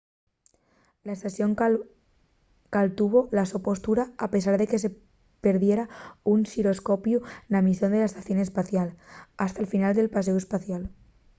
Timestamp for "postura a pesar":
3.67-4.55